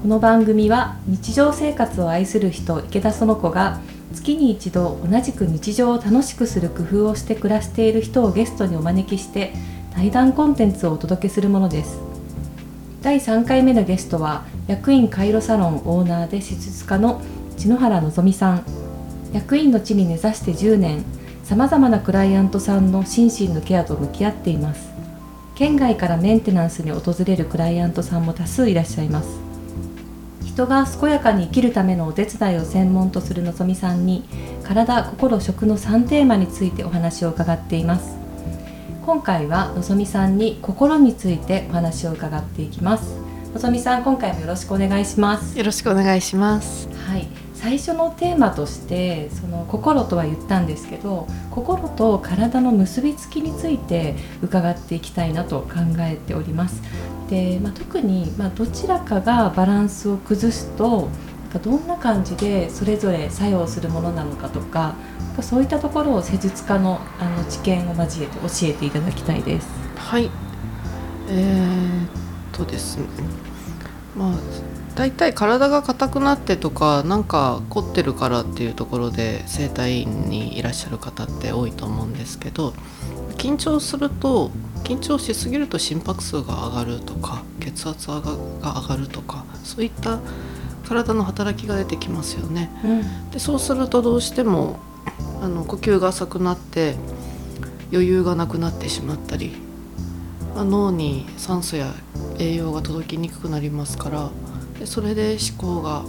[0.00, 3.80] この番組は日常生活を愛する人池田園子が
[4.14, 9.52] 月に一度同じく日常を楽しくする工夫をして暮らしている人をゲストにお招きして
[9.92, 11.98] 対談コンテンツをお届けするものです。
[13.02, 17.20] 第3回目のゲストは役員カイロサロンオーナーで施術家の
[17.56, 18.64] 篠原のぞみさん。
[19.32, 21.04] 役員の地に根ざして10年
[21.42, 24.90] さまざまなクライアントさんの心身のケアと向き合っています。
[25.56, 29.47] 県外からメンテナンスに訪れるクライアントさんも多数いらっしゃいます。
[30.58, 34.24] 人が健やかに生きるためのお手伝いを専門とするのぞみさんに
[34.64, 38.18] 体心食の3テーマについてお話を伺っています。
[39.06, 43.20] 今回はのぞみさんに心についてお話を伺っていきます。
[43.54, 45.56] のぞみさん今回もよろしくお願いします。
[45.56, 46.88] よろしくお願いします。
[47.06, 47.28] はい。
[47.54, 56.80] 最初のテーマとしてその心とは言ったんですけど心と体の結びつきについて伺っていきたいなと考えております
[57.28, 61.08] で、まあ、特に、まあ、どちらかがバランスを崩すと
[61.42, 64.94] なんかどんな感じでそれぞれ作用するものなのかとか
[65.40, 69.68] そういったところを施術家のあの知見を交えて教えていただきたいです。
[69.96, 70.30] はい
[71.28, 72.08] えー、っ
[72.52, 73.06] とですね
[74.16, 74.32] まあ
[74.96, 82.74] 大体体が硬くなってとかなんか凝ってるからっていうところで整体院にいらっしゃる方って多いと思うんですけど
[83.36, 84.50] 緊張すると
[84.84, 90.20] 緊張しすぎると心拍数が上がるとか血圧が上がるとかそういった
[90.88, 92.70] 体の働きが出てきますよね。
[92.84, 94.78] うん、でそうするとどうしても
[95.42, 96.96] あの呼吸が浅くなって
[97.92, 99.54] 余裕がなくなってしまったり
[100.56, 101.92] 脳に酸素や
[102.38, 104.30] 栄養が届きにくくなりますから
[104.78, 106.02] でそれで思考が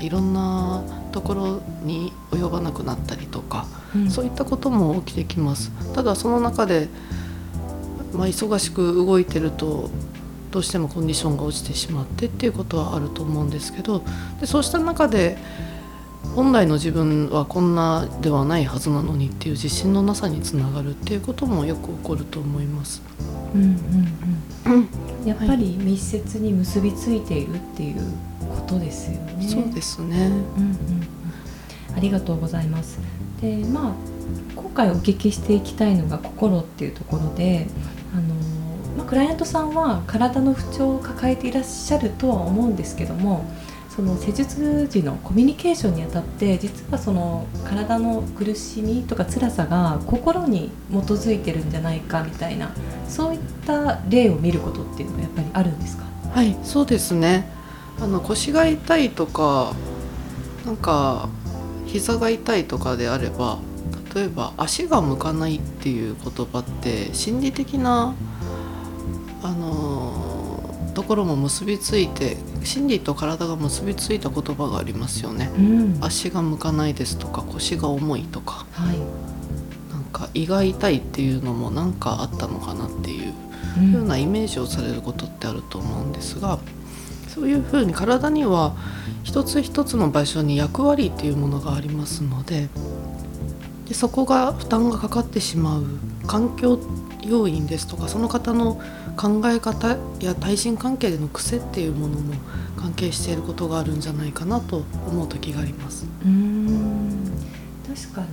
[0.00, 5.70] いろんなところに及ばなくなったりとか、うん、そういったことも起きてきます。
[5.94, 6.88] ただその中で、
[8.12, 9.90] まあ、忙しく動いてると
[10.50, 14.02] どうしてもコンディションが落ちてしまってっていうことはあると思うんですけど
[14.40, 15.38] でそうした中で
[16.34, 23.02] 本来の自分はこんなではないはずなのにっていう自信のなさにつながるっていうこともよく起こると思います。
[23.54, 23.62] うん
[24.66, 27.96] うんうん、やっぱり密接に結びついているっていう
[28.48, 29.48] ことですよね。
[29.48, 33.00] そうですね、うんうん、ありがとうございます。
[33.40, 33.92] でまあ
[34.54, 37.66] 今回お聞きしていきたいのが心っていうところで
[38.12, 38.22] あの、
[38.96, 43.44] まあ、クライアントさんは体の不調を抱えていらっしゃるとは思うんですけども
[43.88, 52.70] その施術時のコミュニケーションにあたって実はその体の苦しみとか辛さが心に基づいてるんじゃないかみたいな
[53.08, 56.04] そういった例を見ることっていうのがやっぱりあるんですか？
[56.32, 57.50] はいそうですね。
[58.00, 59.74] あの腰が痛いとか
[60.64, 61.28] なんか
[61.86, 63.58] 膝が痛いとかであれば
[64.14, 68.14] 例えば足が向かないっていう言葉って心理的な
[69.42, 78.98] あのところも結びついて心理と体が結びついた言葉がありますよね、うん、足が向かないですとか腰が重いとか、はい、
[79.92, 86.58] なんか胃が痛いっていうのも何かあったのかなっていうようなイメージをされることってあると思うんですが、
[87.28, 88.74] そういうふうに体には
[89.22, 92.68] 一つ一つの場所に役割っていうものがありますので
[93.90, 95.84] でそこが負担がかかってしまう
[96.28, 96.78] 環境
[97.24, 98.80] 要因ですとかその方の
[99.16, 102.34] 考え方や対人関係での癖っていうものも
[102.76, 106.06] 関係していることがあるんじゃないかなと思う時があります。
[106.24, 107.32] うん
[107.84, 108.28] 確かに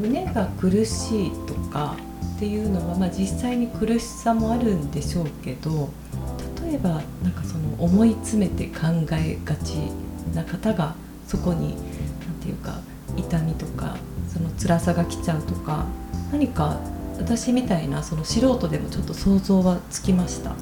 [0.00, 1.96] 胸が苦しいとか
[2.36, 5.90] っていうのは、まあ、実際に苦しさもあるんでしょうけど
[6.66, 9.76] 例えばなんかその思い詰めて考えがち
[10.34, 10.96] な方が
[11.28, 12.80] そこに何て言うか
[13.16, 13.96] 痛みとか
[14.36, 15.86] その辛さが来ちゃうとか
[16.30, 16.78] 何か
[17.18, 20.50] 私みたいなその素人でもちょっと想像はつきました。
[20.50, 20.58] はい、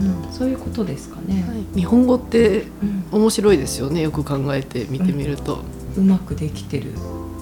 [0.00, 2.64] うん、そういうことですかね、はい、日本語って
[3.12, 5.62] 面白いですよね、よく考えて見てみると、
[5.96, 6.96] うん、うまくできてるっ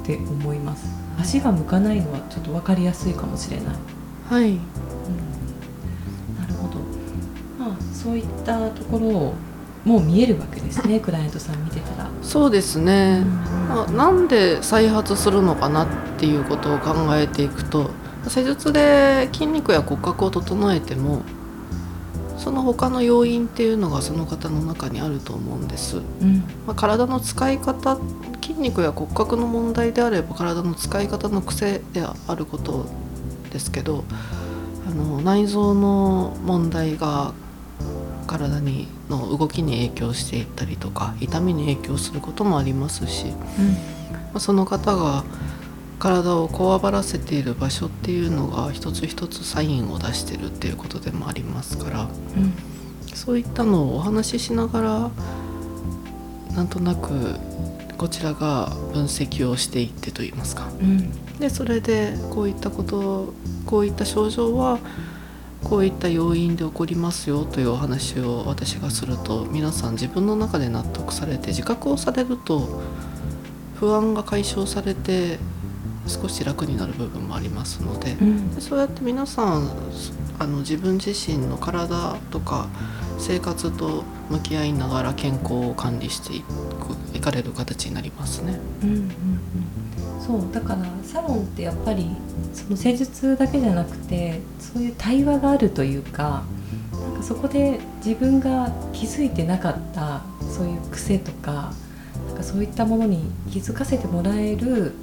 [0.04, 0.86] て思います。
[1.18, 3.66] 足が向かないのはちょっと分かりやすいかもしれない。
[4.28, 4.58] はい、うん、
[6.38, 6.74] なるほど。
[7.58, 9.34] まあそういったところを
[9.86, 12.10] もう見えるわけですねクライアントさん見てたら。
[12.20, 13.20] そうですね、
[13.68, 15.86] まあ、なんで再発するのかなっ
[16.18, 17.90] ていうことを考えていくと
[18.28, 21.22] 施術で筋肉や骨格を整えても
[22.36, 27.96] その他の要因っていうのがその方の中にあると思うんです、うん、まあ、体の使い方
[28.42, 32.86] 筋肉や骨格の問題であれば体の使い方の癖であること
[33.52, 34.04] ですけど
[34.88, 37.32] あの内臓の問題が
[38.26, 43.32] 体にの動きに影響していったりとか痛みに影響することもありますし、
[44.34, 45.24] うん、その方が
[45.98, 52.52] 体をこわばらせている場所っていうのが一つ一つサインを出してるっていうことでもありますから、うん、
[53.14, 55.10] そういったのをお話ししながら
[56.54, 57.36] なんとなく
[57.96, 63.32] こちらが分析をしていってといいますか、うん、でそれでこういったこと
[63.64, 64.78] こういった症状は
[65.64, 72.80] こういった要因で起こりますよというお話を私がすると皆さん自分の中で納得されて自覚をされると
[73.74, 75.38] 不安が解消されて
[76.06, 79.70] 少し楽になる部分もありますので、うん、そうやって皆さん
[80.38, 82.68] あの自分自身の体とか
[83.18, 88.58] 生活と向き合いながら健康を管理していくいかれる形になりますね。
[88.82, 89.10] うんうんうん、
[90.26, 92.10] そうだからサロンってやっぱり
[92.52, 96.42] その施術だけじゃなくてそういう対話があるというか
[96.92, 101.72] なんかそこで自分が気づいてなかったそういう癖とか
[102.26, 104.94] なんかそういったものに気づかせてもらえる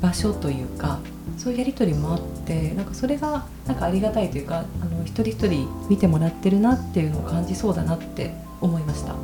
[0.00, 0.98] 場所というか
[1.38, 9.12] そういうやり取りもあってなんかそれがなんかありがたいというかあの一人一人見てもらってるなっていうのを感じそうだなって思いました。
[9.12, 9.18] は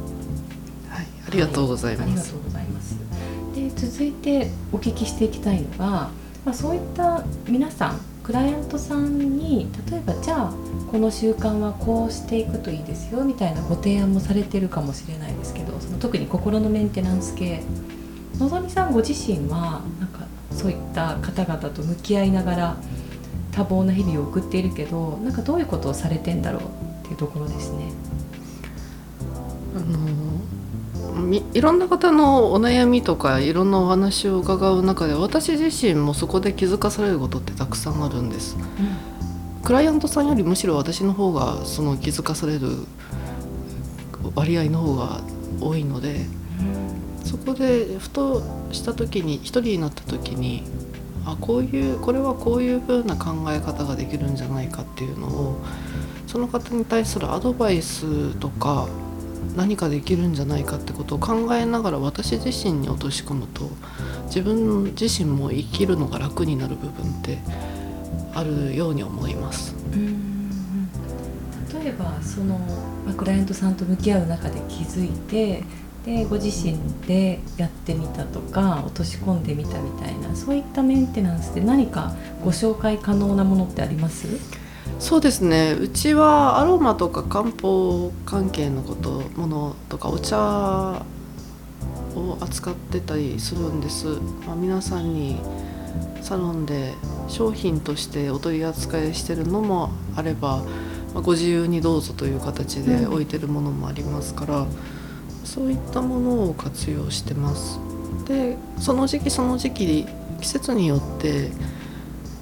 [1.02, 2.34] い、ありがとうございます。
[2.54, 2.57] はい、
[3.78, 6.10] 続いてお聞きしていきたいのが、
[6.44, 10.52] まあ、そういった皆さんクライアントさんに例えばじゃあ
[10.90, 17.62] この習慣はこうしていくといいですよみたいなご提案もされてるかもしれないですけどその特に心のメンテナンス系
[18.38, 22.76] のぞみさんご自身はなんかそういった方々と向き合いながら
[23.52, 27.92] 多忙な日々を送っているけどなんかどういうことをされてんだろうっていうところですね。
[29.76, 30.37] あの
[31.36, 38.56] いろんな方のお悩みとかいろんなお話を伺う中で私自身もそこで気づかされることってたくさんあるんです。
[38.56, 42.68] うん、クライアントさんよりむしろ私の方がその気づかされる
[44.34, 45.20] 割合の方が
[45.60, 46.26] 多いので、
[47.24, 48.42] そこでふと
[48.72, 50.64] した時に一人になった時に
[51.26, 55.60] あこういうこれはこういう風な考え方ができるんじゃないかっていうのを
[56.26, 58.88] その方に対するアドバイスとか
[59.58, 63.68] 何かできるんじゃないかってことを考えながら私自身に落とし込むと
[64.26, 67.38] 自分自身も生きるのが楽になる部分って
[68.34, 69.74] あるように思います。
[71.82, 72.60] 例えばその、
[73.16, 75.64] クライアントさんと向き合う中で気づいて
[76.04, 82.14] でご自身でやってみたとか落とし込んでみたみたいなそういったメンテナンスで何か
[82.44, 84.26] ご紹介可能なものってあります？
[84.98, 85.76] そうですね。
[85.80, 90.38] うちはアロマとか漢方関係のことものとかお茶
[92.16, 94.06] を扱ってたりするんです、
[94.46, 95.40] まあ、皆さんに
[96.20, 96.94] サロンで
[97.28, 100.64] 商品としてお取り扱いしてるのもあれば、
[101.14, 104.68] まあ、ご自由にどうぞという形で置いてるものもありますから、うん
[105.48, 107.80] そういったものを活用してます。
[108.26, 110.06] でその時期その時期
[110.42, 111.50] 季節によって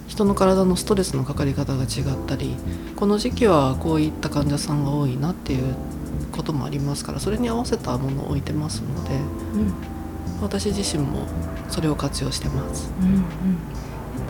[0.09, 2.55] 人の体のストレスのかかり方が違ったり
[2.95, 5.75] この時期はこういった患者さんが多いなっていう
[6.33, 9.75] こともありますからそれに合わせたものを置いてますので、うん、
[10.41, 11.27] 私自身も
[11.69, 12.91] それを活用してます。
[13.01, 13.15] うんうん。
[13.15, 13.23] や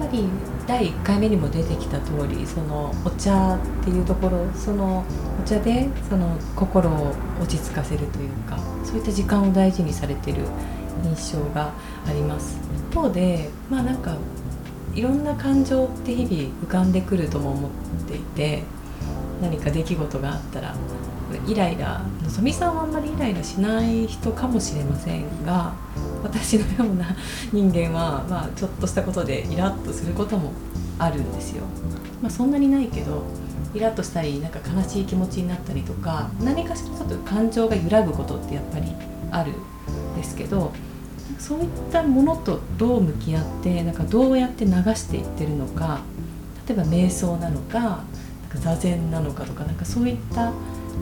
[0.04, 0.24] っぱり
[0.66, 5.04] 第1回目にも出てきた通りそのお茶っていうところその
[5.42, 10.42] お茶でその心を落ち着かせるというかそういった時間を大事にされてる
[11.04, 11.72] 印象が
[12.06, 12.58] あります。
[12.90, 14.16] 一方でまあなんか
[14.96, 17.70] いろんな感情って日々浮かんでくるとも思っ
[18.08, 18.62] ていて
[19.42, 20.74] 何か出来事があったら
[21.46, 25.74] イライラのぞみさんはあんまりイライラしない人かもしれませんが
[26.22, 27.14] 私のような
[27.52, 30.52] 人間は、まあ、ちょっとしたことでイラッとすることも
[30.98, 31.64] あるんですよ。
[32.22, 33.24] まあ、そんなにないけど
[33.74, 38.90] イラッとしたりなんか悲しい気持ちになったりとか何かしらちょっと感情が揺らぐことってやっぱり
[39.30, 40.72] あるんですけど
[41.38, 46.00] そういったものとどう向き合ってなんかどうやって流していってるのか
[46.68, 47.96] 例えば瞑想なのかなん
[48.50, 50.52] か座禅なのかとかなんかそういった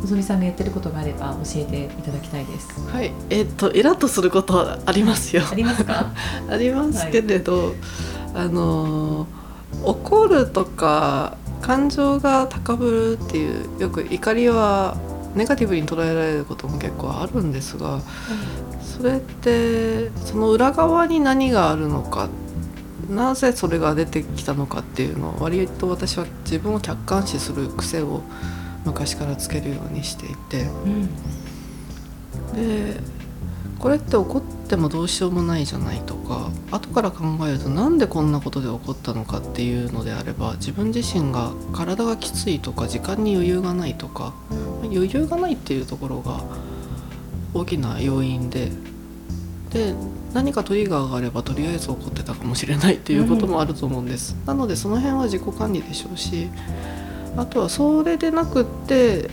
[0.01, 2.69] のぞみさんがやってることがあれば教えていただきたいです。
[2.91, 5.43] はい、えー、っとイラッとすることはありますよ。
[5.51, 6.13] ありますか？
[6.51, 7.75] ありますけれど、はい、
[8.35, 9.27] あの
[9.85, 14.97] 怒るとか感情が高ぶるっていうよく怒りは
[15.35, 18.03] ネガティブに捉えられることも結構あるんですが、うん、
[18.85, 22.29] それってその裏側に何があるのか
[23.11, 28.23] なぜそれが出てきたのかっていうのを割と私は自分を客観視する癖を
[28.85, 31.07] 昔からつけるようにしていて、うん、
[32.55, 33.01] で
[33.79, 44.33] これって起こってもどうしようもないじゃないとか後から考えるとなんでこんなことで起こったのかっていうのであれば自分自身が体がきついとか時間に余裕がないとか、
[44.85, 46.43] 余裕がないっていうところが
[47.55, 48.71] 大きな要因で。
[49.71, 49.93] で
[50.33, 56.49] 何かトリガーがあればとりあえず起こってたかもしれないっていうこともあると思うんです、なのでその辺は自己管理でしょうし
[57.37, 59.31] あとはそれでなくって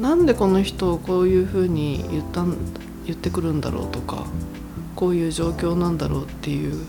[0.00, 2.44] なんでこの人をこういうふうに言った
[3.06, 4.26] 言ってくるんだろうとか
[4.96, 6.86] こういう状況なんだろうっていう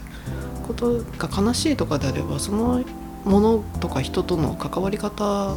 [0.67, 2.83] ことが悲しいとかであればその
[3.23, 5.55] ものとか人との関わり方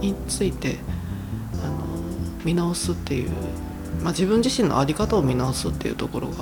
[0.00, 0.76] について
[2.46, 3.30] 見直すっていう、
[4.02, 6.34] まあ、自分自身の在り方を見直すっていうところが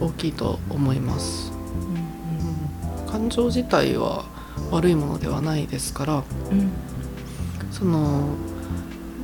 [0.00, 1.52] 大きいと思います。
[3.04, 4.24] うん、感情自体は
[4.72, 6.70] 悪いものではないですから、うん、
[7.70, 8.30] その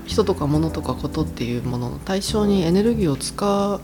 [0.06, 3.80] 人とか物とかことっていうものの対象にエネルギーを使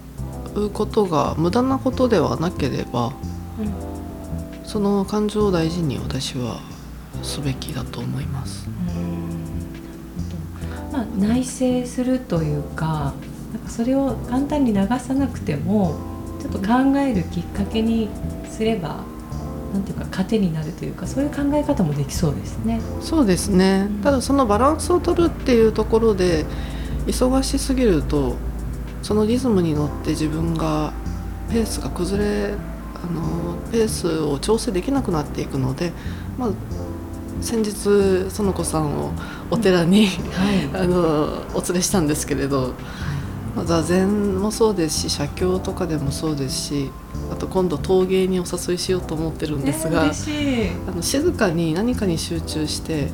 [0.54, 3.08] うことが無駄なことではなければ、
[3.58, 6.60] うん、その感情を大事に私は
[7.24, 8.68] すべきだと思います。
[10.92, 13.12] まあ、内省するというか
[13.52, 15.96] なんかそれを簡単に流さなくても
[16.40, 18.08] ちょっと考えるきっかけに
[18.48, 19.04] すれば
[19.72, 22.80] なんていうか糧になるというかそういう考え方もできそうですね。
[23.00, 26.46] そうですね、うん、ただそのバランスを取るっていうところで
[27.06, 28.36] 忙しすぎると
[29.02, 30.92] そのリズムに乗って自分が
[31.50, 32.54] ペースが崩れ
[32.94, 35.92] あのペースを調整できなくなっていくので、
[36.38, 36.50] まあ、
[37.40, 39.12] 先日園子さんを
[39.50, 40.10] お寺に、は
[40.52, 42.74] い、 あのお連れしたんですけれど、
[43.64, 46.90] 座禅もそうですし写経とかでもそうですし
[47.32, 53.08] あと今度陶芸にお誘いしようと思ってるんですが、えあの静かに何かに集中して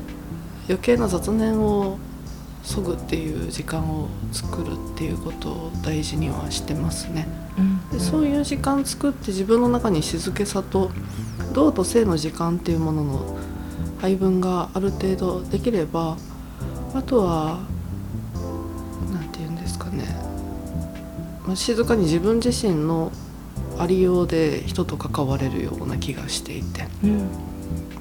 [0.69, 1.99] 余計な雑念を
[2.63, 7.29] そぐっていう時間を作るっていうことを大事にはしてますね。
[7.59, 7.91] うん。
[7.91, 10.91] でそういう時間作って自分の中に静けさと
[11.53, 13.37] 動と静の時間っていうものの
[14.01, 16.17] 配分がある程度できれば
[16.95, 17.59] あとは
[19.13, 20.05] 何て言うんですかね、
[21.47, 23.11] まあ、静かに自分自身の
[23.79, 27.29] ありようで人と関われるような気がしていて、うん、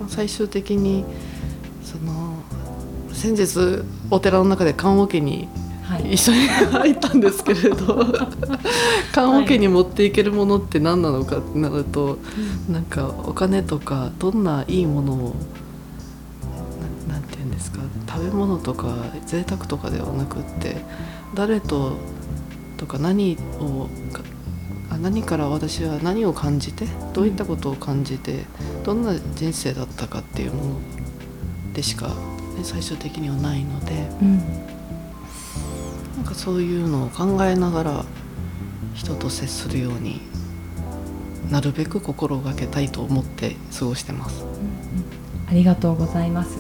[0.08, 1.04] 最終的に
[1.84, 2.44] その
[3.12, 5.48] 先日お寺の中で棺桶に
[6.10, 8.06] 一緒に入ったんですけれど
[9.14, 12.16] 棺桶に持っていけるものって何なのかってなると、は
[12.70, 15.36] い、なんかお金とかどんないいものを
[18.24, 20.78] 食べ物とか贅沢とかではなくって
[21.36, 21.98] 誰と
[22.78, 23.90] とか何を
[25.02, 28.46] 何から私は何を感じてどういったことを感じて
[28.86, 30.80] どんな人生だったかっていうもの
[31.74, 32.14] でしか、ね、
[32.64, 38.06] 最終的にはないので、うん、なんかそういうのを考えながら
[38.94, 40.22] 人と接するように
[41.50, 44.44] なるべく心がけたいと思って過ごしてます。
[44.44, 44.56] うんうん、
[45.50, 46.60] ありがとうございます。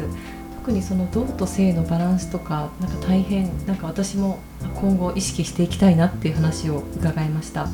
[0.64, 4.40] 特にその動と性のバランスとかなんか大変なんか私も
[4.76, 7.68] 今後意識していきたいなっていう話を伺いました。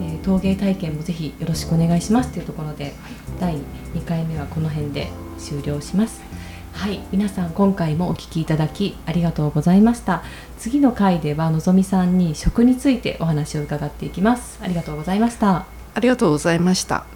[0.00, 2.92] えー、陶芸体験もぜひよろしくお願いしますというところで
[3.38, 3.54] 第
[3.94, 6.22] 2回目はこの辺で終了します。
[6.72, 10.24] はい皆さん今回もお聞きいただきありがとうございました。
[10.58, 14.58] 次の回ではのぞみさんに食についてお話を伺っていきます。
[14.60, 15.66] ありがとうございました。
[15.94, 17.06] ありがとうございました。